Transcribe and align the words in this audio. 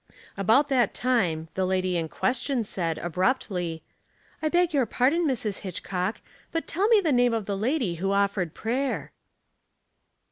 About 0.35 0.67
that 0.69 0.95
time 0.95 1.47
the 1.53 1.63
lady 1.63 1.95
in 1.95 2.09
question 2.09 2.63
said, 2.63 2.97
abruptly, 2.97 3.83
—"I 4.41 4.49
beg 4.49 4.73
your 4.73 4.87
pardon, 4.87 5.27
Mrs. 5.27 5.59
Hitchcock, 5.59 6.21
but 6.51 6.65
tell 6.65 6.87
me 6.87 7.01
the 7.01 7.11
name 7.11 7.35
of 7.35 7.45
the 7.45 7.55
lady 7.55 7.93
who 8.01 8.07
ofiered 8.07 8.55
prayer. 8.55 9.11